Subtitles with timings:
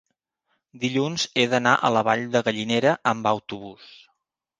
[0.85, 3.93] Dilluns he d'anar a la Vall de Gallinera amb autobús.